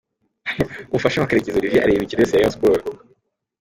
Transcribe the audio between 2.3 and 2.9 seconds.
ya Rayon Sports.